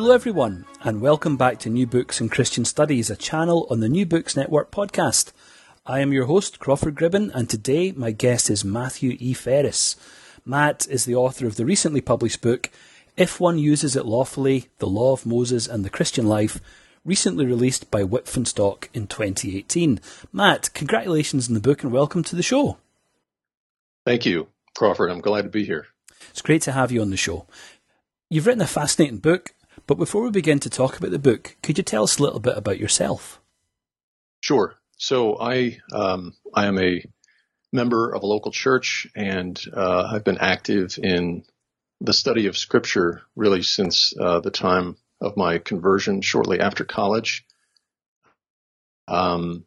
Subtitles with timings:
[0.00, 3.88] Hello, everyone, and welcome back to New Books and Christian Studies, a channel on the
[3.88, 5.30] New Books Network podcast.
[5.84, 9.34] I am your host, Crawford Gribben, and today my guest is Matthew E.
[9.34, 9.96] Ferris.
[10.46, 12.70] Matt is the author of the recently published book,
[13.18, 16.62] If One Uses It Lawfully The Law of Moses and the Christian Life,
[17.04, 20.00] recently released by Stock in 2018.
[20.32, 22.78] Matt, congratulations on the book and welcome to the show.
[24.06, 25.10] Thank you, Crawford.
[25.10, 25.88] I'm glad to be here.
[26.30, 27.46] It's great to have you on the show.
[28.30, 29.52] You've written a fascinating book,
[29.90, 32.38] but before we begin to talk about the book, could you tell us a little
[32.38, 33.40] bit about yourself?
[34.40, 34.76] Sure.
[34.96, 37.04] So I um, I am a
[37.72, 41.42] member of a local church, and uh, I've been active in
[42.00, 47.44] the study of Scripture really since uh, the time of my conversion, shortly after college.
[49.08, 49.64] Um,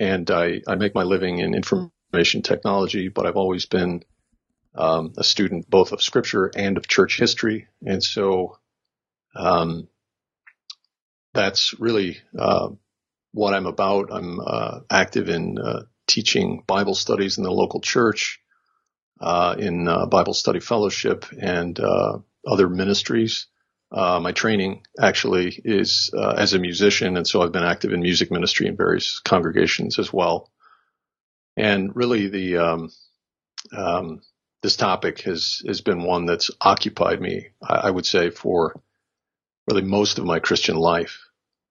[0.00, 4.02] and I, I make my living in information technology, but I've always been
[4.74, 7.68] um, a student both of scripture and of church history.
[7.86, 8.56] And so
[9.34, 9.88] um,
[11.32, 12.68] that's really uh,
[13.32, 14.12] what I'm about.
[14.12, 18.40] I'm uh, active in uh, teaching Bible studies in the local church,
[19.20, 23.46] uh, in uh, Bible study fellowship, and uh, other ministries.
[23.92, 28.66] my training actually is as a musician, and so I've been active in music ministry
[28.66, 30.50] in various congregations as well.
[31.56, 32.90] And really, the um,
[33.76, 34.22] um,
[34.62, 38.80] this topic has has been one that's occupied me, I, I would say, for
[39.70, 41.18] really most of my Christian life.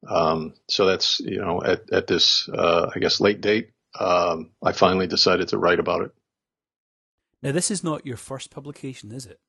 [0.08, 4.72] Um, so that's you know at at this uh, I guess late date, um, I
[4.72, 6.12] finally decided to write about it.
[7.42, 9.40] Now, this is not your first publication, is it?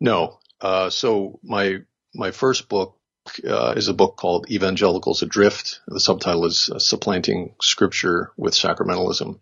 [0.00, 0.38] No.
[0.60, 1.80] Uh, so my
[2.14, 2.98] my first book
[3.46, 5.80] uh, is a book called Evangelicals Adrift.
[5.86, 9.38] The subtitle is uh, Supplanting Scripture with Sacramentalism.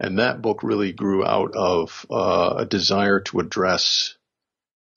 [0.00, 4.16] And that book really grew out of uh, a desire to address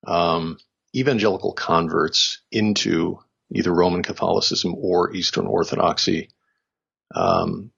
[0.08, 0.58] um,
[0.96, 3.20] evangelical converts into
[3.52, 6.30] either Roman Catholicism or Eastern Orthodoxy.
[7.14, 7.72] Um,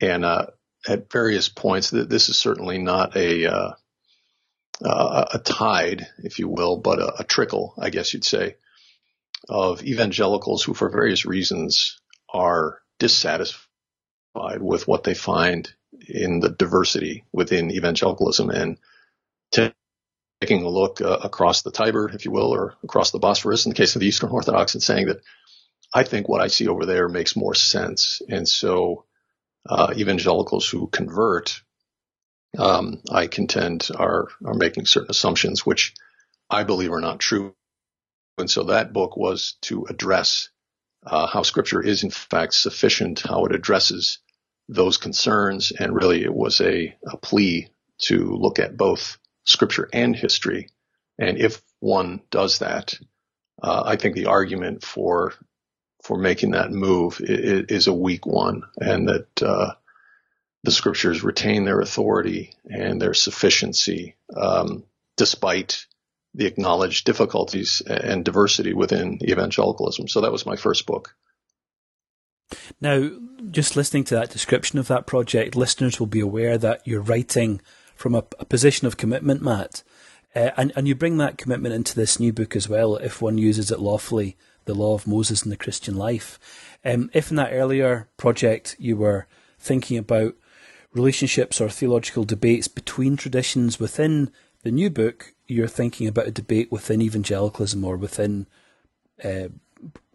[0.00, 0.46] and uh,
[0.88, 3.72] at various points, this is certainly not a uh,
[4.84, 8.56] a tide, if you will, but a, a, trickle, I guess you'd say,
[9.48, 13.62] of evangelicals who, for various reasons, are dissatisfied
[14.60, 15.72] with what they find
[16.08, 18.78] in the diversity within evangelicalism and
[20.42, 23.70] taking a look uh, across the Tiber, if you will, or across the Bosphorus in
[23.70, 25.20] the case of the Eastern Orthodox and saying that
[25.94, 28.20] I think what I see over there makes more sense.
[28.28, 29.04] And so
[29.68, 31.62] uh, evangelicals who convert,
[32.58, 35.94] um, I contend, are, are making certain assumptions which
[36.50, 37.54] I believe are not true.
[38.36, 40.48] And so that book was to address
[41.06, 44.18] uh, how scripture is in fact sufficient, how it addresses
[44.68, 45.70] those concerns.
[45.70, 47.68] And really, it was a, a plea
[48.06, 50.68] to look at both scripture and history.
[51.18, 52.94] And if one does that,
[53.62, 55.34] uh, I think the argument for
[56.02, 59.74] for making that move is, is a weak one, and that uh,
[60.64, 64.84] the scriptures retain their authority and their sufficiency um,
[65.16, 65.86] despite
[66.34, 70.08] the acknowledged difficulties and diversity within evangelicalism.
[70.08, 71.14] So that was my first book.
[72.80, 73.10] Now,
[73.50, 77.60] just listening to that description of that project, listeners will be aware that you're writing
[78.02, 79.84] from a, a position of commitment, Matt.
[80.34, 83.38] Uh, and, and you bring that commitment into this new book as well, if one
[83.38, 86.76] uses it lawfully, the law of Moses and the Christian life.
[86.84, 90.34] Um, if in that earlier project you were thinking about
[90.92, 94.32] relationships or theological debates between traditions within
[94.64, 98.48] the new book, you're thinking about a debate within evangelicalism or within
[99.22, 99.46] uh,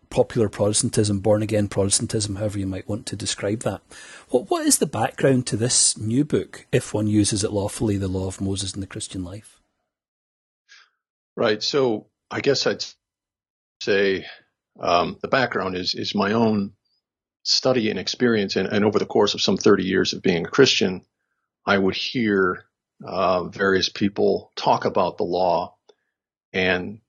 [0.09, 3.81] popular Protestantism, born again Protestantism, however you might want to describe that.
[4.29, 8.07] What what is the background to this new book, if one uses it lawfully, the
[8.07, 9.59] law of Moses in the Christian life?
[11.35, 11.61] Right.
[11.61, 12.83] So I guess I'd
[13.81, 14.25] say
[14.79, 16.73] um, the background is is my own
[17.43, 20.49] study and experience, and, and, over the course of some 30 years of being a
[20.49, 21.05] Christian,
[21.65, 22.65] I would hear
[23.05, 25.75] uh, various people talk about the law
[26.51, 26.99] and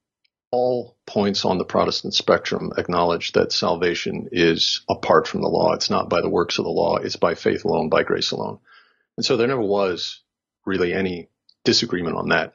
[0.50, 5.72] all points on the Protestant spectrum acknowledge that salvation is apart from the law.
[5.74, 6.96] It's not by the works of the law.
[6.96, 8.58] It's by faith alone, by grace alone.
[9.16, 10.20] And so there never was
[10.64, 11.28] really any
[11.64, 12.54] disagreement on that.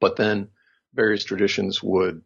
[0.00, 0.48] But then
[0.94, 2.22] various traditions would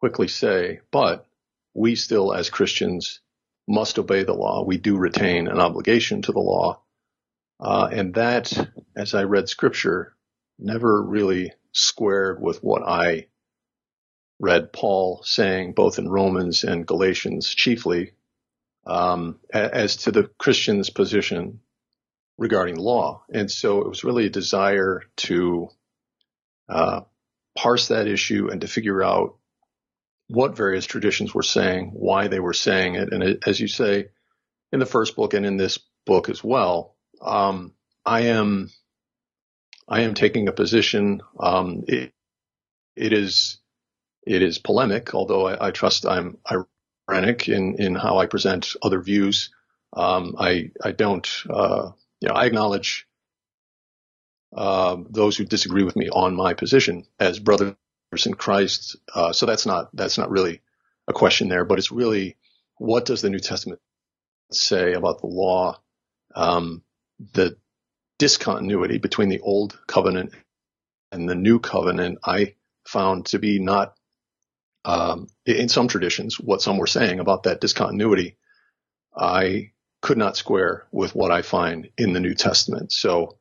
[0.00, 1.26] quickly say, but
[1.74, 3.20] we still as Christians
[3.66, 4.64] must obey the law.
[4.64, 6.82] We do retain an obligation to the law.
[7.58, 8.52] Uh, and that,
[8.96, 10.14] as I read scripture,
[10.58, 13.26] never really squared with what I
[14.40, 18.12] read Paul saying both in Romans and Galatians chiefly
[18.86, 21.60] um, as to the Christian's position
[22.36, 23.22] regarding law.
[23.32, 25.68] And so it was really a desire to
[26.68, 27.02] uh,
[27.56, 29.36] parse that issue and to figure out
[30.28, 33.12] what various traditions were saying, why they were saying it.
[33.12, 34.08] And as you say
[34.72, 37.72] in the first book and in this book as well, um,
[38.04, 38.70] I am
[39.86, 41.20] I am taking a position.
[41.38, 42.12] Um, it,
[42.96, 43.58] it is
[44.26, 46.38] it is polemic, although I, I, trust I'm
[47.08, 49.50] irenic in in how I present other views.
[49.92, 53.06] Um, I I don't uh, you know I acknowledge
[54.56, 57.76] uh, those who disagree with me on my position as brothers
[58.24, 58.96] in Christ.
[59.14, 60.62] Uh, so that's not that's not really
[61.08, 62.36] a question there, but it's really
[62.78, 63.80] what does the New Testament
[64.50, 65.80] say about the law,
[66.34, 66.82] um,
[67.32, 67.56] the
[68.18, 70.32] discontinuity between the old covenant
[71.12, 72.18] and the new covenant.
[72.24, 72.54] I
[72.86, 73.94] found to be not
[74.84, 78.36] um, in some traditions what some were saying about that discontinuity.
[79.16, 79.70] I
[80.02, 82.92] could not square with what I find in the New Testament.
[82.92, 83.38] So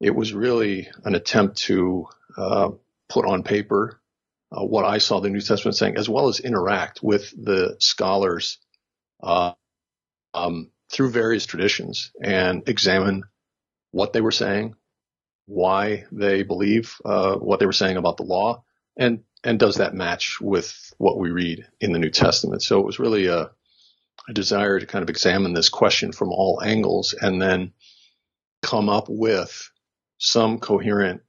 [0.00, 2.70] it was really an attempt to uh,
[3.08, 4.00] put on paper
[4.54, 8.58] uh, what I saw the New Testament saying, as well as interact with the scholars
[9.22, 9.52] uh,
[10.32, 13.24] um, through various traditions and examine
[13.90, 14.74] what they were saying,
[15.46, 18.62] why they believe uh, what they were saying about the law,
[18.96, 22.62] and and does that match with what we read in the New Testament?
[22.62, 23.50] So it was really a,
[24.28, 27.72] a desire to kind of examine this question from all angles and then
[28.62, 29.70] come up with
[30.18, 31.20] some coherent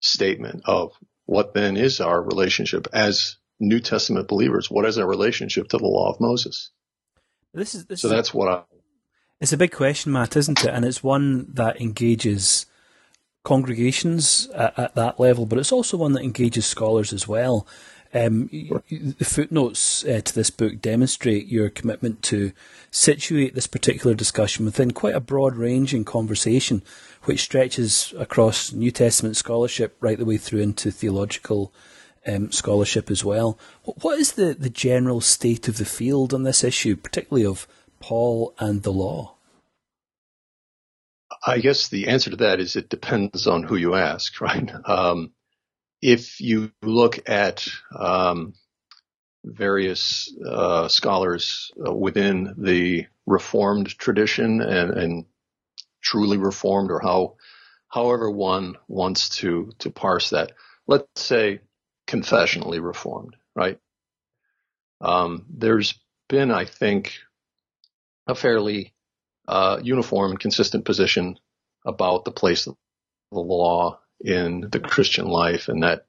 [0.00, 0.92] statement of
[1.26, 4.70] what then is our relationship as New Testament believers.
[4.70, 6.70] What is our relationship to the law of Moses?
[7.54, 8.62] This is this so is that's what I.
[9.40, 10.70] It's a big question, Matt, isn't it?
[10.70, 12.66] And it's one that engages
[13.44, 17.66] congregations at, at that level, but it's also one that engages scholars as well.
[18.12, 18.48] Um,
[18.88, 22.52] the footnotes uh, to this book demonstrate your commitment to
[22.92, 26.82] situate this particular discussion within quite a broad range in conversation,
[27.24, 31.72] which stretches across New Testament scholarship right the way through into theological
[32.24, 33.58] um, scholarship as well.
[33.82, 37.66] What is the, the general state of the field on this issue, particularly of
[37.98, 39.33] Paul and the law?
[41.46, 44.70] I guess the answer to that is it depends on who you ask, right?
[44.84, 45.32] Um,
[46.02, 47.66] if you look at
[47.96, 48.54] um,
[49.44, 55.24] various uh, scholars uh, within the Reformed tradition and, and,
[56.02, 57.36] truly Reformed, or how,
[57.88, 60.52] however one wants to to parse that,
[60.86, 61.60] let's say
[62.06, 63.78] confessionally Reformed, right?
[65.00, 65.94] Um, there's
[66.28, 67.14] been, I think,
[68.26, 68.92] a fairly
[69.46, 71.38] uh, uniform and consistent position
[71.84, 72.76] about the place of
[73.32, 76.06] the law in the Christian life, and that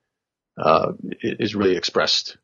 [0.57, 2.37] uh, is really expressed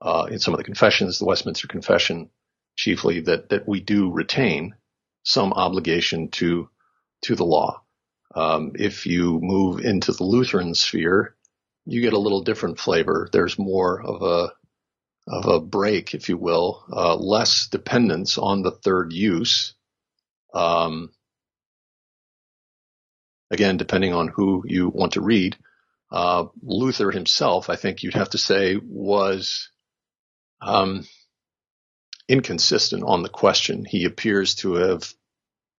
[0.00, 2.30] uh, in some of the confessions, the Westminster Confession,
[2.76, 4.74] chiefly that that we do retain
[5.24, 6.68] some obligation to
[7.22, 7.82] to the law.
[8.34, 11.34] Um, if you move into the Lutheran sphere,
[11.86, 13.28] you get a little different flavor.
[13.32, 14.52] There's more of a
[15.26, 19.74] of a break, if you will, uh, less dependence on the third use.
[20.52, 21.10] Um,
[23.50, 25.56] again, depending on who you want to read.
[26.10, 29.70] Uh, Luther himself, I think you'd have to say, was
[30.60, 31.04] um,
[32.28, 33.84] inconsistent on the question.
[33.84, 35.12] He appears to have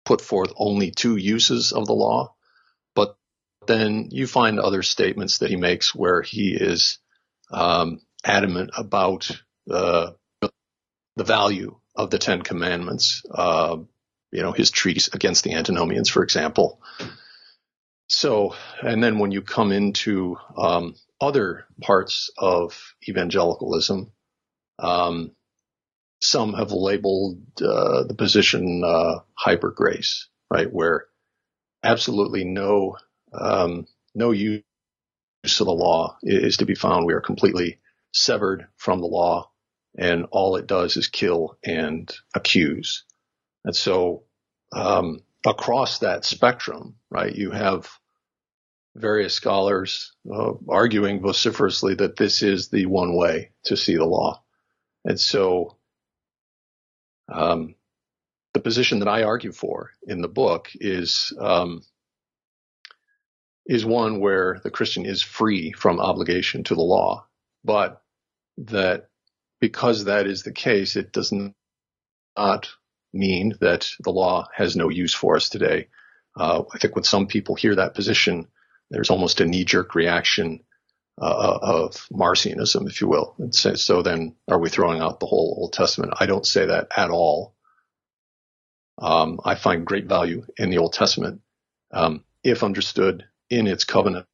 [0.04, 2.34] put forth only two uses of the law,
[2.94, 3.16] but
[3.66, 6.98] then you find other statements that he makes where he is
[7.50, 9.30] um, adamant about
[9.70, 10.12] uh,
[11.16, 13.22] the value of the Ten Commandments.
[13.30, 13.78] Uh,
[14.30, 16.80] you know, his treatise against the antinomians, for example.
[18.08, 24.10] So, and then when you come into um, other parts of evangelicalism,
[24.78, 25.32] um,
[26.20, 31.06] some have labeled uh, the position uh, hyper grace, right, where
[31.82, 32.96] absolutely no
[33.32, 34.62] um, no use
[35.44, 37.06] of the law is to be found.
[37.06, 37.78] We are completely
[38.12, 39.50] severed from the law,
[39.96, 43.04] and all it does is kill and accuse.
[43.68, 44.22] And so,
[44.72, 47.86] um, across that spectrum, right, you have
[48.96, 54.42] various scholars uh, arguing vociferously that this is the one way to see the law.
[55.04, 55.76] And so,
[57.30, 57.74] um,
[58.54, 61.82] the position that I argue for in the book is um,
[63.66, 67.26] is one where the Christian is free from obligation to the law,
[67.62, 68.00] but
[68.56, 69.10] that
[69.60, 71.34] because that is the case, it does
[72.34, 72.70] not
[73.12, 75.88] mean that the law has no use for us today.
[76.36, 78.48] Uh, I think when some people hear that position,
[78.90, 80.60] there's almost a knee jerk reaction
[81.20, 83.34] uh, of Marcionism, if you will.
[83.38, 86.14] And so, so, then are we throwing out the whole Old Testament?
[86.20, 87.54] I don't say that at all.
[89.00, 91.40] Um, I find great value in the Old Testament
[91.92, 94.26] um, if understood in its covenantal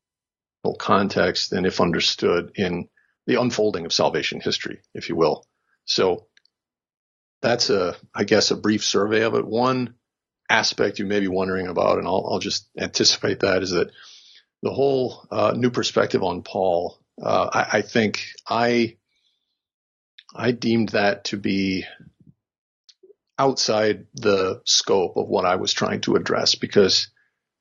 [0.79, 2.89] context and if understood in
[3.27, 5.47] the unfolding of salvation history, if you will.
[5.87, 6.27] So
[7.45, 9.47] that's a, I guess, a brief survey of it.
[9.47, 9.97] One
[10.49, 13.91] aspect you may be wondering about, and I'll, I'll just anticipate that, is that
[14.63, 16.99] the whole uh, new perspective on Paul.
[17.23, 18.97] Uh, I, I, think I
[20.35, 21.85] I deemed that to be
[23.39, 27.09] outside the scope of what I was trying to address because,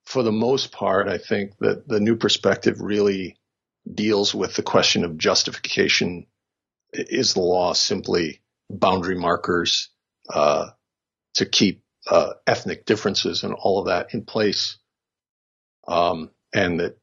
[0.06, 3.38] for the most part, I think that the new perspective really
[3.94, 6.28] deals with the question of justification.
[6.94, 8.43] Is the law simply
[8.80, 9.90] boundary markers
[10.30, 10.68] uh,
[11.36, 14.78] to keep uh, ethnic differences and all of that in place?
[15.88, 16.98] Um, and that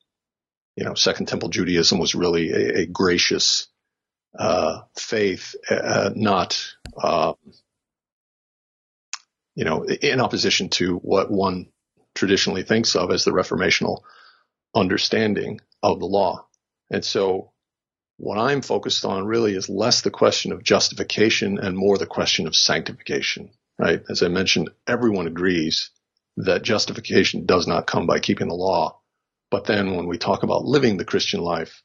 [0.77, 3.69] you know Second Temple Judaism was really a, a gracious
[4.39, 7.35] uh, faith, uh, not um,
[9.55, 11.67] you know in opposition to what one
[12.15, 14.03] traditionally thinks of as the reformational
[14.75, 16.47] understanding of the law.
[16.91, 17.53] And so
[18.21, 22.47] what I'm focused on really is less the question of justification and more the question
[22.47, 23.49] of sanctification,
[23.79, 24.03] right?
[24.11, 25.91] As I mentioned, everyone agrees
[26.37, 29.01] that justification does not come by keeping the law.
[29.51, 31.83] But then when we talk about living the Christian life,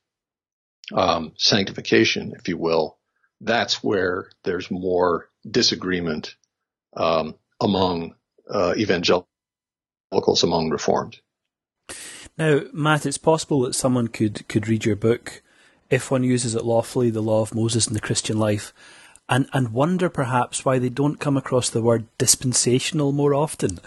[0.94, 2.98] um, sanctification, if you will,
[3.40, 6.36] that's where there's more disagreement
[6.98, 8.16] um, among
[8.50, 11.16] uh, evangelicals, among Reformed.
[12.38, 15.42] Now, Matt, it's possible that someone could, could read your book,
[15.90, 18.74] if one uses it lawfully, the law of Moses in the Christian life,
[19.28, 23.80] and, and wonder perhaps why they don't come across the word dispensational more often.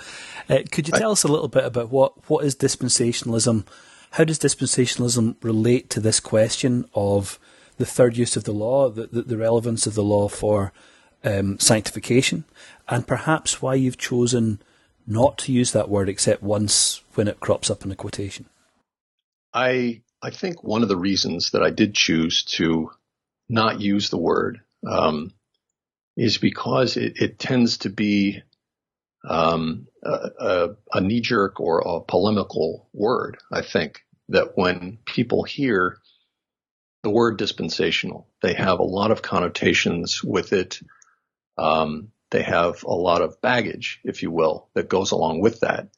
[0.49, 3.67] Uh, could you tell I, us a little bit about what, what is dispensationalism?
[4.13, 7.39] How does dispensationalism relate to this question of
[7.77, 10.73] the third use of the law, the, the, the relevance of the law for
[11.23, 12.45] um, sanctification,
[12.89, 14.61] and perhaps why you've chosen
[15.07, 18.47] not to use that word except once when it crops up in a quotation?
[19.55, 22.91] I I think one of the reasons that I did choose to
[23.49, 25.33] not use the word um,
[26.17, 28.43] is because it, it, tends to be
[29.29, 33.39] um, a, a, a knee jerk or a polemical word.
[33.53, 35.99] I think that when people hear
[37.03, 40.81] the word dispensational, they have a lot of connotations with it.
[41.57, 45.89] Um, they have a lot of baggage, if you will, that goes along with that.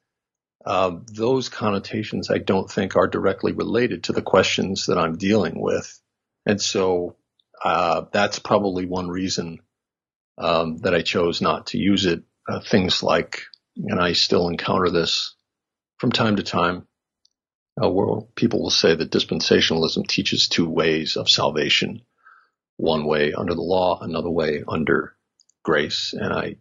[0.65, 5.61] Uh, those connotations I don't think are directly related to the questions that I'm dealing
[5.61, 5.99] with.
[6.45, 7.17] And so
[7.65, 9.61] uh, that's probably one reason
[10.39, 12.23] um, that I chose not to use it.
[12.49, 13.45] Uh, things like,
[13.77, 15.35] and I still encounter this
[15.99, 16.87] from time to time,
[17.83, 22.03] uh, where people will say that dispensationalism teaches two ways of salvation.
[22.77, 25.15] One way under the law, another way under
[25.63, 26.15] grace.
[26.15, 26.57] And I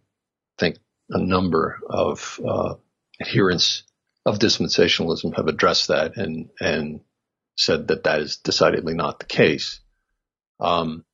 [0.58, 0.76] think
[1.08, 2.74] a number of uh,
[3.20, 3.84] adherents
[4.26, 7.00] of dispensationalism have addressed that and and
[7.56, 9.80] said that that is decidedly not the case.
[10.58, 11.04] Um,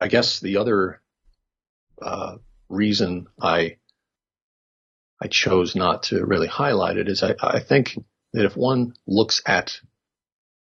[0.00, 1.00] I guess the other
[2.00, 2.36] uh,
[2.68, 3.76] reason I
[5.20, 7.98] I chose not to really highlight it is I, I think
[8.32, 9.80] that if one looks at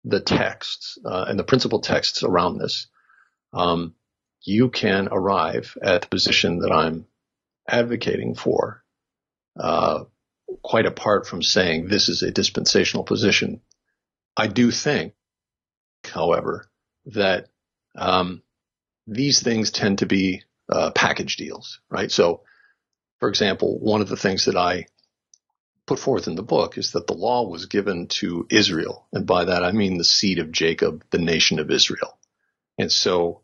[0.04, 2.88] the texts uh, and the principal texts around this,
[3.52, 3.94] um,
[4.42, 7.06] you can arrive at the position that I'm
[7.68, 8.82] advocating for,
[9.56, 10.04] uh,
[10.62, 13.60] quite apart from saying this is a dispensational position.
[14.36, 15.14] I do think,
[16.04, 16.68] however,
[17.06, 17.48] that
[17.96, 18.42] um,
[19.06, 22.10] these things tend to be uh, package deals, right?
[22.10, 22.42] So,
[23.18, 24.86] for example, one of the things that I
[25.86, 29.44] put forth in the book is that the law was given to Israel, and by
[29.44, 32.18] that I mean the seed of Jacob, the nation of Israel.
[32.78, 33.42] And so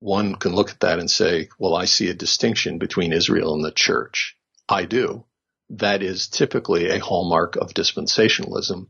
[0.00, 3.64] one can look at that and say, well, I see a distinction between Israel and
[3.64, 4.36] the church.
[4.68, 5.24] I do.
[5.70, 8.88] That is typically a hallmark of dispensationalism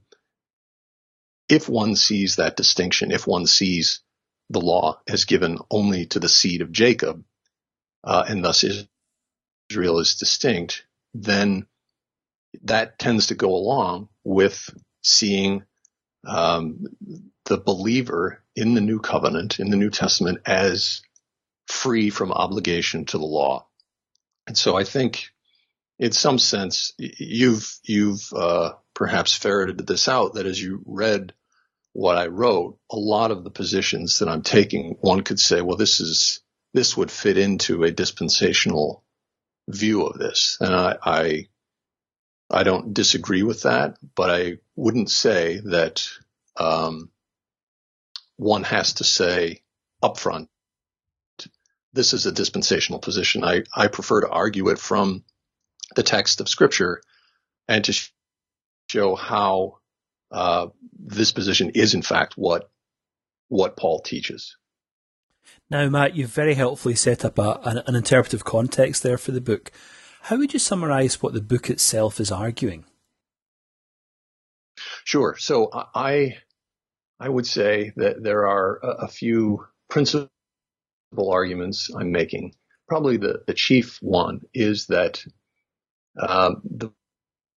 [1.49, 4.00] if one sees that distinction, if one sees
[4.50, 7.25] the law as given only to the seed of Jacob,
[8.02, 8.64] uh, and thus
[9.71, 11.66] Israel is distinct, then
[12.62, 14.71] that tends to go along with
[15.02, 15.64] seeing
[16.26, 16.85] um,
[17.47, 21.02] the believer in the new covenant, in the New Testament, as
[21.66, 23.66] free from obligation to the law.
[24.47, 25.31] And so I think
[25.99, 31.35] in some sense, you've, you've, uh, perhaps ferreted this out that as you read
[31.93, 35.77] what I wrote, a lot of the positions that I'm taking, one could say, well,
[35.77, 36.41] this is,
[36.73, 39.05] this would fit into a dispensational
[39.69, 40.59] view of this.
[40.61, 41.49] And I, I,
[42.51, 46.09] I don't disagree with that, but I wouldn't say that,
[46.57, 47.11] um,
[48.37, 49.63] one has to say
[50.03, 50.49] upfront,
[51.93, 53.45] this is a dispensational position.
[53.45, 55.25] I, I prefer to argue it from
[55.95, 57.00] the text of scripture
[57.69, 58.11] and to
[58.88, 59.79] show how
[60.31, 62.71] uh, this position is in fact what
[63.49, 64.57] what Paul teaches.
[65.71, 69.41] Now, Matt, you've very helpfully set up a, an, an interpretive context there for the
[69.41, 69.71] book.
[70.23, 72.85] How would you summarize what the book itself is arguing?
[75.05, 75.37] Sure.
[75.38, 76.38] So I
[77.21, 80.31] I would say that there are a, a few principal
[81.31, 82.55] arguments I'm making.
[82.88, 85.25] Probably the, the chief one is that
[86.18, 86.90] um, the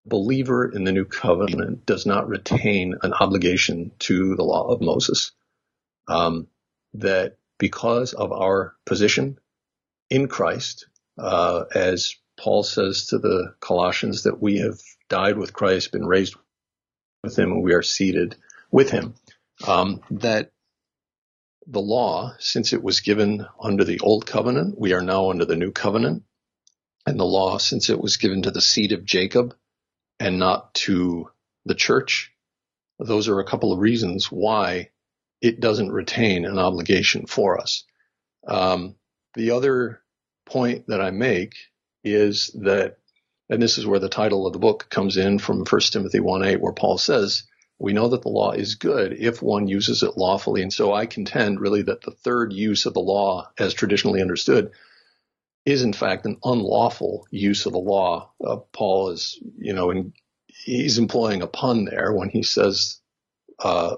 [0.05, 5.31] believer in the new covenant does not retain an obligation to the law of Moses.
[6.07, 6.47] Um,
[6.93, 9.37] that because of our position
[10.09, 10.87] in Christ,
[11.17, 16.35] uh, as Paul says to the Colossians, that we have died with Christ, been raised
[17.23, 18.35] with him, and we are seated
[18.71, 19.15] with him.
[19.67, 20.51] Um, that
[21.65, 25.55] the law, since it was given under the old covenant, we are now under the
[25.55, 26.23] new covenant.
[27.07, 29.55] And the law, since it was given to the seed of Jacob,
[30.19, 31.29] and not to
[31.65, 32.31] the church.
[32.99, 34.89] Those are a couple of reasons why
[35.41, 37.83] it doesn't retain an obligation for us.
[38.47, 38.95] Um,
[39.35, 40.01] the other
[40.45, 41.55] point that I make
[42.03, 42.97] is that,
[43.49, 46.59] and this is where the title of the book comes in from 1 Timothy 1:8,
[46.59, 47.43] where Paul says,
[47.79, 50.63] we know that the law is good if one uses it lawfully.
[50.63, 54.71] And so I contend really that the third use of the law, as traditionally understood,
[55.67, 58.31] is in fact an unlawful use of the law.
[58.41, 60.13] Uh, Paul is, you know, in,
[60.47, 63.01] he's employing a pun there when he says,
[63.59, 63.97] uh,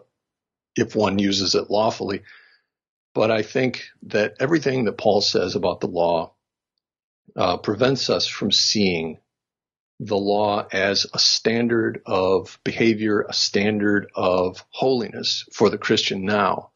[0.75, 2.23] if one uses it lawfully.
[3.13, 6.34] But I think that everything that Paul says about the law
[7.36, 9.19] uh, prevents us from seeing
[9.99, 16.71] the law as a standard of behavior, a standard of holiness for the Christian now.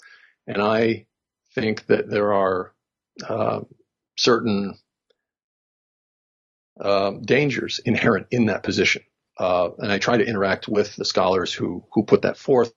[0.45, 1.07] And I
[1.55, 2.75] think that there are
[3.27, 3.61] uh,
[4.15, 4.77] certain
[6.79, 9.03] uh, dangers inherent in that position.
[9.37, 12.73] Uh, and I try to interact with the scholars who who put that forth,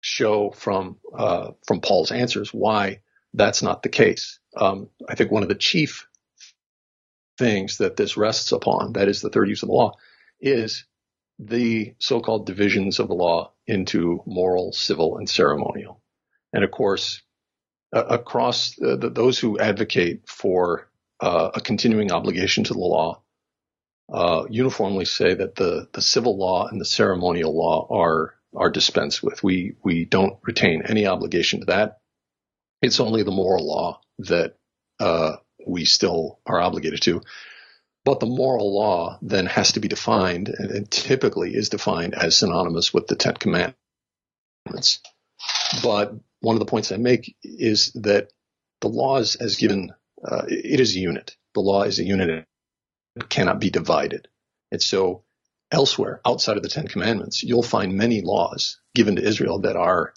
[0.00, 3.00] show from uh, from Paul's answers why
[3.34, 4.38] that's not the case.
[4.56, 6.06] Um, I think one of the chief
[7.38, 9.96] things that this rests upon, that is the third use of the law,
[10.40, 10.86] is
[11.38, 16.00] the so-called divisions of the law into moral, civil, and ceremonial.
[16.52, 17.20] And of course,
[17.94, 20.88] uh, across the, the, those who advocate for
[21.20, 23.22] uh, a continuing obligation to the law
[24.12, 29.22] uh, uniformly say that the, the civil law and the ceremonial law are are dispensed
[29.22, 29.42] with.
[29.42, 31.98] We we don't retain any obligation to that.
[32.80, 34.56] It's only the moral law that
[35.00, 37.22] uh, we still are obligated to.
[38.04, 42.36] But the moral law then has to be defined, and, and typically is defined as
[42.36, 43.74] synonymous with the Ten Commandments.
[45.82, 48.30] But one of the points I make is that
[48.80, 49.92] the laws as given
[50.28, 51.36] uh, it is a unit.
[51.54, 52.46] The law is a unit.
[53.14, 54.28] It cannot be divided.
[54.72, 55.24] And so
[55.70, 60.12] elsewhere, outside of the Ten Commandments, you'll find many laws given to Israel that are,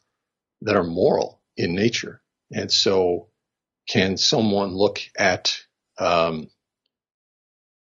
[0.61, 2.21] that are moral in nature.
[2.51, 3.29] And so
[3.87, 5.61] can someone look at,
[5.97, 6.49] um,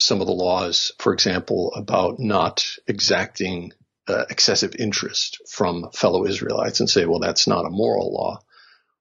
[0.01, 3.73] some of the laws, for example, about not exacting
[4.09, 8.41] uh, excessive interest from fellow Israelites and say, well, that's not a moral law?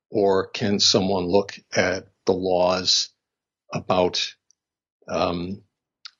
[0.09, 3.09] Or can someone look at the laws
[3.73, 4.33] about
[5.07, 5.63] um,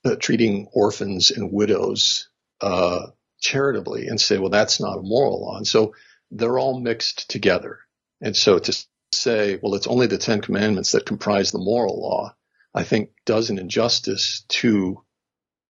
[0.05, 2.29] uh, treating orphans and widows
[2.61, 3.07] uh,
[3.39, 5.57] charitably and say, well, that's not a moral law.
[5.57, 5.93] And so
[6.31, 7.79] they're all mixed together.
[8.21, 12.35] And so to say, well, it's only the Ten Commandments that comprise the moral law,
[12.73, 15.03] I think does an injustice to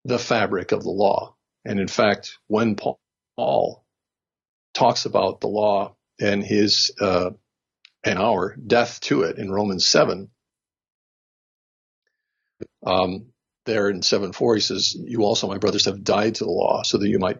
[0.04, 1.36] the fabric of the law.
[1.64, 2.76] And in fact, when
[3.36, 3.84] Paul
[4.74, 7.30] talks about the law and his uh,
[8.04, 10.30] and our death to it in Romans 7,
[12.84, 13.26] um,
[13.64, 16.82] there in 7 4, he says, You also, my brothers, have died to the law
[16.82, 17.38] so that you might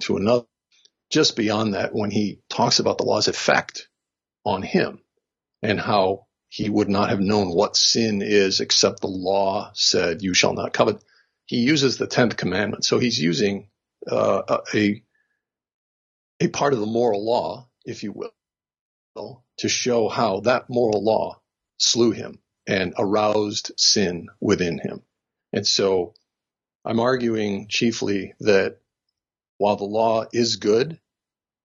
[0.00, 0.44] to another.
[1.10, 3.88] Just beyond that, when he talks about the law's effect
[4.44, 5.00] on him
[5.62, 10.34] and how he would not have known what sin is except the law said, You
[10.34, 11.02] shall not covet,
[11.44, 12.84] he uses the 10th commandment.
[12.84, 13.68] So he's using
[14.10, 15.02] uh, a,
[16.40, 21.40] a part of the moral law, if you will, to show how that moral law
[21.78, 25.02] slew him and aroused sin within him.
[25.52, 26.14] And so
[26.84, 28.78] I'm arguing chiefly that
[29.58, 31.00] while the law is good,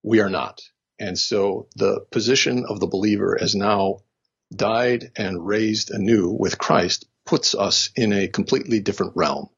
[0.04, 0.62] we are not.
[1.00, 4.00] And so the position of the believer as now
[4.56, 9.50] died and raised anew with Christ puts us in a completely different realm.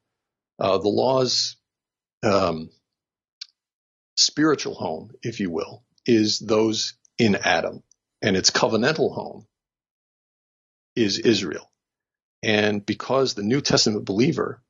[0.60, 1.58] Uh, the law's
[2.24, 2.70] um,
[4.16, 7.84] spiritual home, if you will, is those in Adam,
[8.24, 9.46] and its covenantal home
[10.96, 11.70] is Israel.
[12.42, 14.62] And because the New Testament believer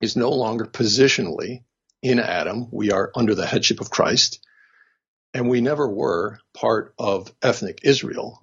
[0.00, 1.62] is no longer positionally
[2.02, 4.44] in Adam, we are under the headship of Christ,
[5.34, 8.40] and we never were part of ethnic Israel.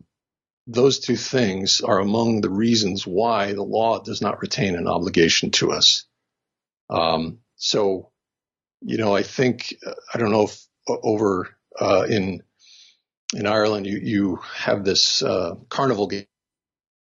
[0.67, 5.51] Those two things are among the reasons why the law does not retain an obligation
[5.51, 6.05] to us.
[6.89, 8.11] Um, so,
[8.81, 9.73] you know, I think
[10.13, 12.43] I don't know if over uh, in
[13.33, 16.25] in Ireland you you have this uh, carnival game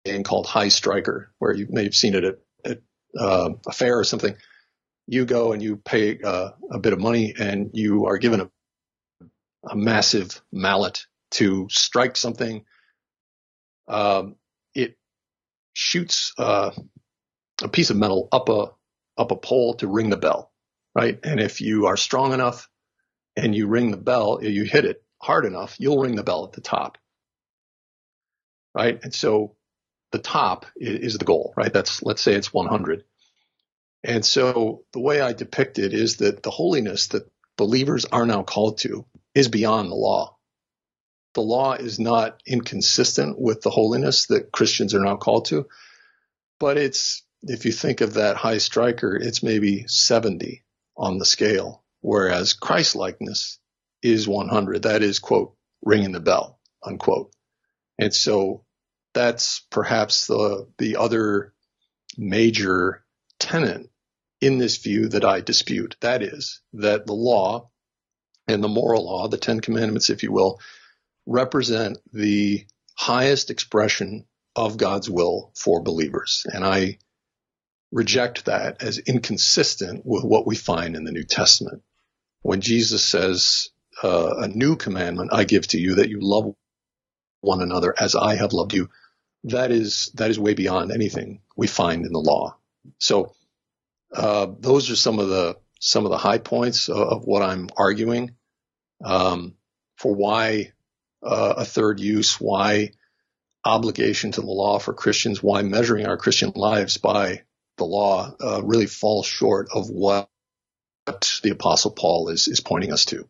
[0.06, 2.82] game called High Striker, where you may have seen it at, at
[3.20, 4.36] uh, a fair or something.
[5.08, 8.50] You go and you pay uh, a bit of money, and you are given a,
[9.70, 12.64] a massive mallet to strike something.
[13.88, 14.36] Um,
[14.74, 14.98] it
[15.74, 16.72] shoots uh,
[17.62, 18.72] a piece of metal up a
[19.18, 20.52] up a pole to ring the bell,
[20.94, 21.20] right?
[21.24, 22.70] And if you are strong enough
[23.36, 26.54] and you ring the bell, you hit it hard enough, you'll ring the bell at
[26.54, 27.00] the top,
[28.76, 29.00] right?
[29.04, 29.56] And so
[30.12, 31.74] the top is the goal, right?
[31.74, 33.04] That's, let's say it's 100.
[34.04, 38.44] And so the way I depict it is that the holiness that believers are now
[38.44, 40.38] called to is beyond the law.
[41.34, 45.66] The law is not inconsistent with the holiness that Christians are now called to,
[46.60, 50.64] but it's, if you think of that high striker, it's maybe 70
[50.96, 53.60] on the scale, whereas Christ likeness
[54.06, 54.84] is 100.
[54.84, 57.32] That is, quote, ringing the bell, unquote.
[57.98, 58.65] And so
[59.13, 61.54] that's perhaps the the other
[62.18, 63.04] major
[63.39, 63.89] tenet
[64.41, 65.96] in this view that I dispute.
[66.02, 67.70] That is that the law
[68.48, 70.60] and the moral law, the Ten Commandments, if you will,
[71.26, 72.65] represent the
[72.96, 76.46] highest expression of God's will for believers.
[76.52, 77.00] And I
[77.91, 81.82] reject that as inconsistent with what we find in the New Testament.
[82.41, 83.70] When Jesus says,
[84.04, 86.54] uh, a new commandment I give to you that you love
[87.42, 88.90] one another as I have loved you,
[89.46, 92.58] that is that is way beyond anything we find in the law.
[93.00, 93.34] So
[94.14, 97.70] uh, those are some of the some of the high points of, of what I'm
[97.78, 98.36] arguing
[99.04, 99.56] um,
[99.98, 100.74] for why
[101.24, 102.92] uh, a third use, why
[103.64, 107.44] obligation to the law for Christians, why measuring our Christian lives by
[107.78, 110.30] the law uh, really falls short of what
[111.44, 113.28] the Apostle Paul is is pointing us to.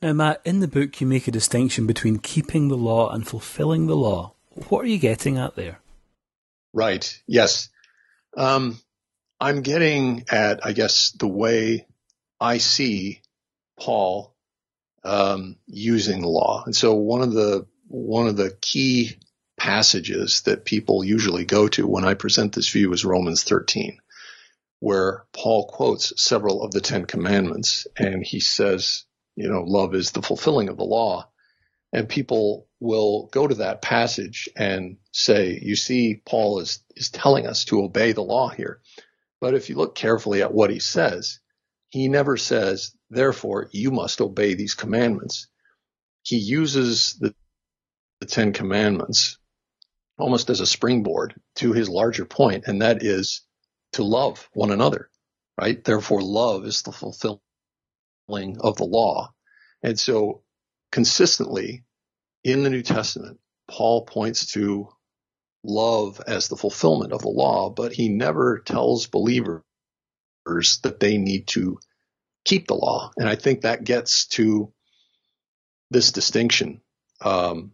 [0.00, 3.86] Now, Matt, in the book, you make a distinction between keeping the law and fulfilling
[3.86, 4.34] the law.
[4.68, 5.78] What are you getting at there?
[6.72, 7.20] Right.
[7.26, 7.68] Yes.
[8.36, 8.80] Um,
[9.40, 11.86] I'm getting at, I guess, the way
[12.40, 13.22] I see
[13.78, 14.34] Paul
[15.04, 16.62] um, using the law.
[16.64, 19.18] And so one of the one of the key
[19.58, 23.98] passages that people usually go to when I present this view is Romans 13,
[24.80, 29.04] where Paul quotes several of the Ten Commandments, and he says,
[29.36, 31.28] you know, love is the fulfilling of the law.
[31.92, 37.46] And people will go to that passage and say, you see, Paul is, is telling
[37.46, 38.80] us to obey the law here.
[39.40, 41.40] But if you look carefully at what he says,
[41.90, 45.48] he never says, therefore, you must obey these commandments.
[46.22, 47.34] He uses the,
[48.20, 49.38] the Ten Commandments
[50.18, 53.42] almost as a springboard to his larger point, and that is
[53.92, 55.10] to love one another,
[55.60, 55.82] right?
[55.84, 57.40] Therefore, love is the fulfilling
[58.60, 59.32] of the law.
[59.82, 60.42] And so
[60.90, 61.84] consistently
[62.44, 64.88] in the New Testament, Paul points to
[65.64, 69.62] love as the fulfillment of the law, but he never tells believers
[70.82, 71.78] that they need to
[72.44, 73.12] keep the law.
[73.16, 74.72] And I think that gets to
[75.90, 76.80] this distinction
[77.20, 77.72] um,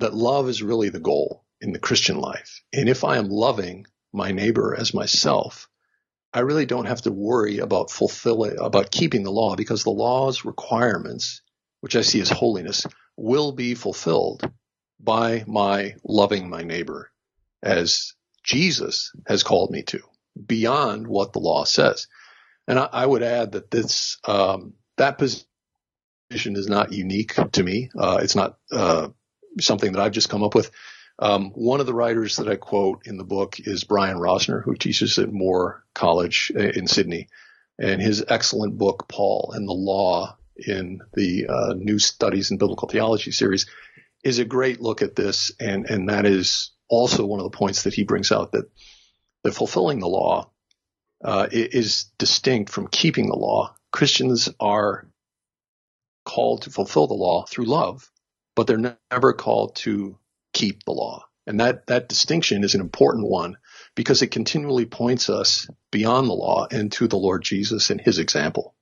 [0.00, 2.62] that love is really the goal in the Christian life.
[2.72, 5.68] And if I am loving my neighbor as myself,
[6.36, 10.44] I really don't have to worry about fulfilling, about keeping the law because the law's
[10.44, 11.40] requirements,
[11.80, 14.42] which I see as holiness, will be fulfilled
[15.00, 17.10] by my loving my neighbor
[17.62, 18.12] as
[18.44, 20.00] Jesus has called me to
[20.46, 22.06] beyond what the law says.
[22.68, 25.46] And I, I would add that this, um, that position
[26.30, 27.88] is not unique to me.
[27.98, 29.08] Uh, it's not, uh,
[29.58, 30.70] something that I've just come up with.
[31.18, 34.74] Um, one of the writers that I quote in the book is Brian Rosner, who
[34.74, 37.28] teaches at Moore College in Sydney,
[37.78, 42.88] and his excellent book, Paul and the Law, in the uh, New Studies in Biblical
[42.88, 43.66] Theology series,
[44.24, 47.82] is a great look at this, and and that is also one of the points
[47.82, 48.70] that he brings out that
[49.42, 50.50] that fulfilling the law
[51.24, 55.08] uh, is distinct from keeping the law, Christians are
[56.24, 58.10] called to fulfill the law through love,
[58.54, 60.18] but they're never called to
[60.56, 61.22] keep the law.
[61.46, 63.58] And that, that distinction is an important one
[63.94, 68.18] because it continually points us beyond the law and to the Lord Jesus and his
[68.18, 68.74] example.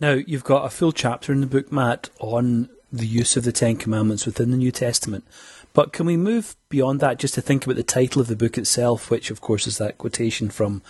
[0.00, 3.52] Now, you've got a full chapter in the book, Matt, on the use of the
[3.52, 5.24] Ten Commandments within the New Testament.
[5.72, 8.56] But can we move beyond that just to think about the title of the book
[8.56, 10.82] itself, which, of course, is that quotation from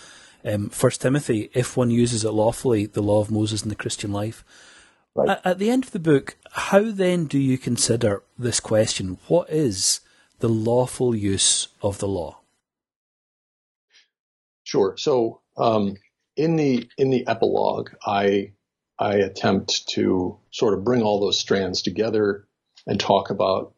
[0.45, 4.11] um, First Timothy: "If one uses it lawfully, the law of Moses in the Christian
[4.11, 4.43] life."
[5.15, 5.39] Right.
[5.43, 9.17] At, the end of the book, how then do you consider this question?
[9.27, 9.99] What is
[10.39, 12.39] the lawful use of the law?
[14.63, 14.95] Sure.
[14.97, 15.97] So um,
[16.37, 18.53] in the in the epilogue, I
[18.97, 22.47] I attempt to sort of bring all those strands together
[22.87, 23.73] and talk about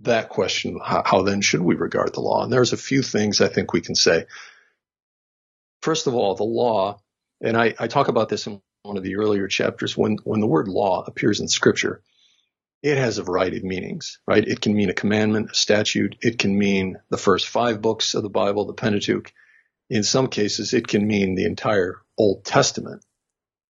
[0.00, 0.80] that question.
[0.82, 2.44] How, how then should we regard the law?
[2.44, 4.26] And there's a few things I think we can say.
[5.82, 7.00] First of all, the law,
[7.40, 9.96] and I, I talk about this in one of the earlier chapters.
[9.96, 12.02] When when the word law appears in Scripture,
[12.82, 14.46] it has a variety of meanings, right?
[14.46, 16.16] It can mean a commandment, a statute.
[16.20, 19.32] It can mean the first five books of the Bible, the Pentateuch.
[19.90, 23.02] In some cases, it can mean the entire Old Testament.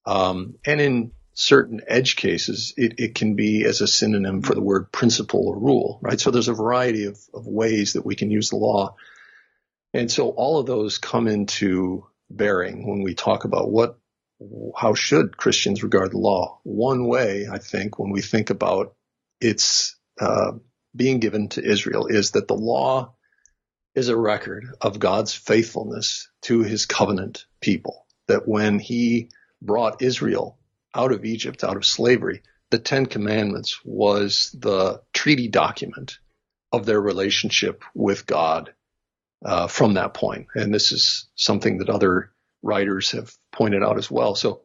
[0.05, 4.63] Um, and in certain edge cases, it, it, can be as a synonym for the
[4.63, 6.19] word principle or rule, right?
[6.19, 8.97] So there's a variety of, of ways that we can use the law.
[9.95, 13.99] And so all of those come into bearing when we talk about what,
[14.77, 16.61] how should Christians regard the law?
[16.63, 18.95] One way, I think, when we think about
[19.41, 20.53] its uh,
[20.95, 23.15] being given to Israel is that the law
[23.95, 28.07] is a record of God's faithfulness to his covenant people.
[28.29, 30.59] That when he brought Israel
[30.95, 36.19] out of Egypt, out of slavery, the Ten Commandments was the treaty document
[36.71, 38.75] of their relationship with God
[39.45, 40.49] uh, from that point.
[40.55, 42.31] And this is something that other
[42.63, 44.37] writers have pointed out as well.
[44.37, 44.63] So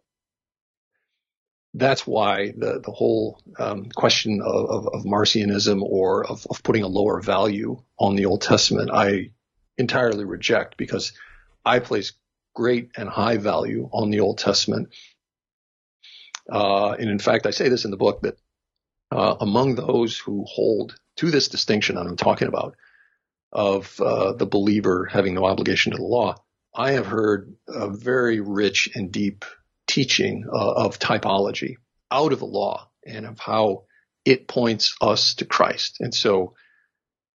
[1.73, 6.83] that's why the, the whole um, question of, of, of, Marcionism or of, of putting
[6.83, 9.31] a lower value on the Old Testament, I
[9.79, 11.13] entirely reject because
[11.65, 12.13] I place
[12.53, 14.93] great and high value on the Old Testament.
[16.51, 18.37] Uh, and in fact, I say this in the book that
[19.11, 22.75] uh, among those who hold to this distinction that I'm talking about
[23.51, 26.35] of uh, the believer having no obligation to the law,
[26.75, 29.45] I have heard a very rich and deep
[29.87, 31.75] teaching uh, of typology
[32.09, 33.83] out of the law and of how
[34.25, 35.97] it points us to Christ.
[35.99, 36.55] And so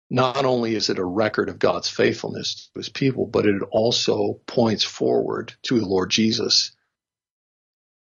[0.10, 4.40] not only is it a record of God's faithfulness to his people, but it also
[4.48, 6.72] points forward to the Lord Jesus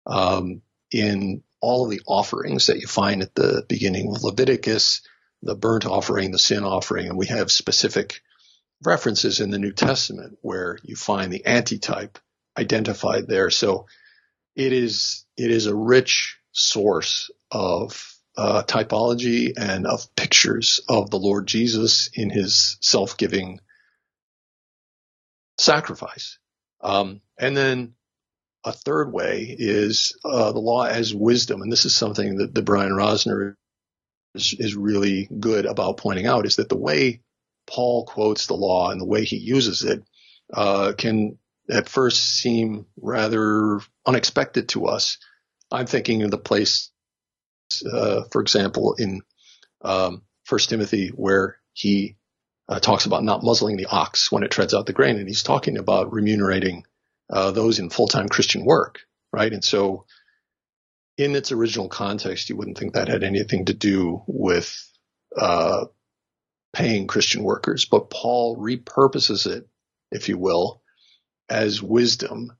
[0.07, 5.01] um, in all of the offerings that you find at the beginning of Leviticus,
[5.43, 8.21] the burnt offering, the sin offering, and we have specific
[8.83, 12.19] references in the New Testament where you find the antitype
[12.57, 13.49] identified there.
[13.49, 13.85] So
[14.55, 21.19] it is it is a rich source of uh, typology and of pictures of the
[21.19, 23.59] Lord Jesus in his self-giving
[25.57, 26.39] sacrifice.
[26.81, 27.93] Um, and then
[28.63, 32.61] a third way is uh, the law as wisdom, and this is something that the
[32.61, 33.55] Brian Rosner
[34.35, 37.21] is, is really good about pointing out, is that the way
[37.67, 40.03] Paul quotes the law and the way he uses it
[40.53, 41.37] uh, can
[41.69, 45.17] at first seem rather unexpected to us.
[45.71, 46.91] I'm thinking of the place,
[47.91, 49.21] uh, for example, in
[49.81, 52.17] um, First Timothy, where he
[52.67, 55.43] uh, talks about not muzzling the ox when it treads out the grain, and he's
[55.43, 56.85] talking about remunerating
[57.29, 58.99] uh, those in full-time Christian work,
[59.31, 59.51] right?
[59.51, 60.05] And so,
[61.17, 64.89] in its original context, you wouldn't think that had anything to do with
[65.37, 65.85] uh,
[66.73, 69.67] paying Christian workers, but Paul repurposes it,
[70.11, 70.81] if you will,
[71.49, 72.51] as wisdom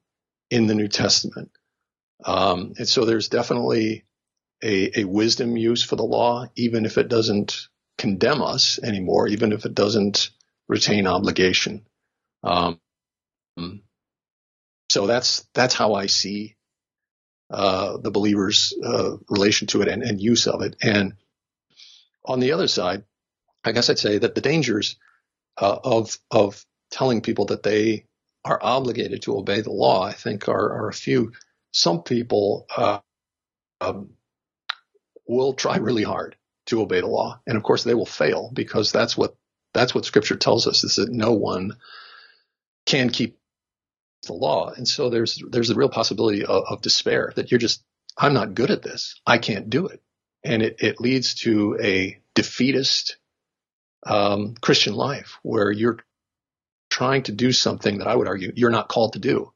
[0.50, 1.52] in the New Testament.
[2.26, 4.06] Um, and so there's definitely
[4.64, 9.54] a, a, wisdom use for the law, even if it doesn't condemn us anymore, even
[9.54, 10.30] if it doesn't
[10.68, 11.86] retain obligation.
[12.44, 12.80] Um,
[14.90, 16.58] so that's that's how I see
[17.50, 20.76] uh, the believer's uh, relation to it and, and, use of it.
[20.82, 21.14] And
[22.26, 23.04] on the other side,
[23.64, 24.98] I guess I'd say that the dangers
[25.58, 28.06] uh, of of telling people that they
[28.44, 31.34] are obligated to obey the law, I think, are, are a few.
[31.72, 33.00] Some people uh,
[33.80, 34.12] um,
[35.28, 36.36] will try really hard
[36.68, 39.36] to obey the law, and of course they will fail because that's what
[39.74, 41.74] that's what Scripture tells us is that no one
[42.86, 43.38] can keep
[44.28, 47.84] the law, and so there's there's a real possibility of, of despair that you're just
[48.18, 50.02] I'm not good at this, I can't do it,
[50.44, 53.18] and it, it leads to a defeatist
[54.06, 56.00] um, Christian life where you're
[56.90, 59.54] trying to do something that I would argue you're not called to do.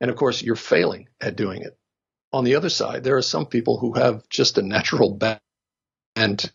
[0.00, 1.78] And of course, you're failing at doing it.
[2.32, 6.52] On the other side, there are some people who have just a natural bent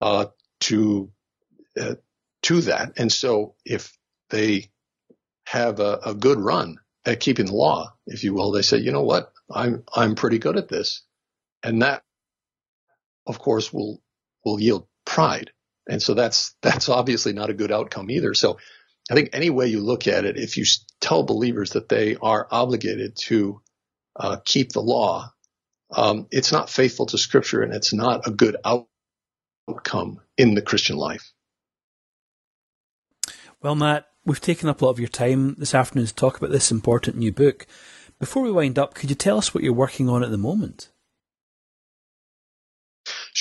[0.00, 0.26] uh,
[0.62, 1.10] to
[1.80, 1.96] uh,
[2.44, 3.96] to that, and so if
[4.30, 4.70] they
[5.46, 8.92] have a, a good run at keeping the law, if you will, they say, you
[8.92, 11.02] know what, I'm I'm pretty good at this,
[11.62, 12.02] and that,
[13.26, 14.02] of course, will
[14.44, 15.50] will yield pride,
[15.88, 18.34] and so that's that's obviously not a good outcome either.
[18.34, 18.58] So
[19.10, 20.64] I think any way you look at it, if you
[21.00, 23.60] tell believers that they are obligated to
[24.14, 25.32] uh, keep the law,
[25.94, 28.88] um, it's not faithful to Scripture and it's not a good out-
[29.68, 31.32] outcome in the Christian life.
[33.60, 36.50] Well, Matt, we've taken up a lot of your time this afternoon to talk about
[36.50, 37.66] this important new book.
[38.18, 40.90] Before we wind up, could you tell us what you're working on at the moment?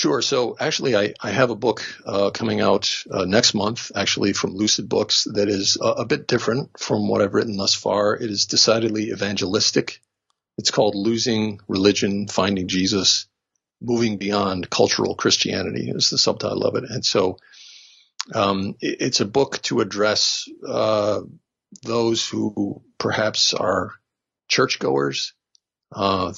[0.01, 0.23] Sure.
[0.23, 4.55] So actually, I, I have a book uh, coming out uh, next month, actually from
[4.55, 8.15] Lucid Books, that is a, a, bit different from what I've written thus far.
[8.15, 10.01] It is decidedly evangelistic.
[10.57, 13.27] It's called Losing Religion, Finding Jesus,
[13.79, 16.89] Moving Beyond Cultural Christianity is the subtitle of it.
[16.89, 17.37] And so
[18.33, 21.21] um, it, it's a book to address uh,
[21.83, 23.91] those who perhaps are
[24.47, 25.33] churchgoers,
[25.91, 26.33] uh,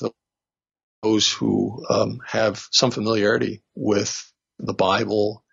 [1.04, 5.44] those who um, have some familiarity with the Bible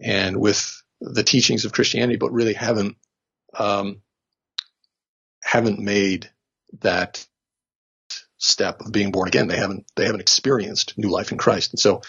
[0.00, 2.96] and with the teachings of Christianity, but really haven't
[3.58, 4.02] um,
[5.42, 6.30] haven't made
[6.80, 7.26] that
[8.38, 9.46] step of being born again.
[9.48, 12.02] They haven't they haven't experienced new life in Christ, and so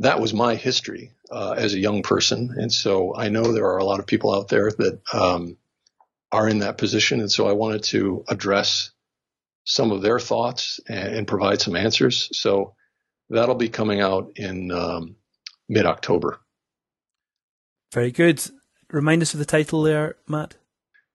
[0.00, 2.54] that was my history uh, as a young person.
[2.56, 5.56] And so I know there are a lot of people out there that um,
[6.30, 8.90] are in that position, and so I wanted to address
[9.68, 12.28] some of their thoughts and, and provide some answers.
[12.32, 12.74] So
[13.28, 15.16] that'll be coming out in um,
[15.68, 16.40] mid October.
[17.92, 18.42] Very good.
[18.90, 20.56] Remind us of the title there, Matt.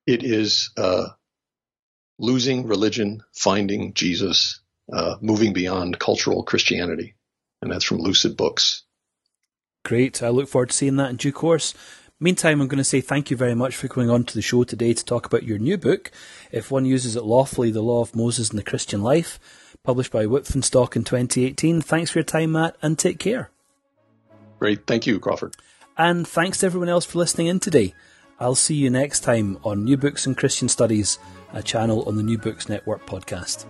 [0.05, 1.07] It is uh,
[2.19, 4.61] Losing Religion, Finding Jesus,
[4.91, 7.15] uh, Moving Beyond Cultural Christianity.
[7.61, 8.83] And that's from Lucid Books.
[9.83, 10.21] Great.
[10.21, 11.73] I look forward to seeing that in due course.
[12.23, 14.63] Meantime, I'm going to say thank you very much for coming on to the show
[14.63, 16.09] today to talk about your new book,
[16.53, 19.41] If One Uses It Lawfully The Law of Moses in the Christian Life,
[19.83, 21.81] published by Wipf Stock in 2018.
[21.81, 23.51] Thanks for your time, Matt, and take care.
[24.57, 24.87] Great.
[24.87, 25.57] Thank you, Crawford.
[25.97, 27.93] And thanks to everyone else for listening in today.
[28.39, 31.19] I'll see you next time on New Books in Christian Studies,
[31.51, 33.65] a channel on the New Books Network podcast.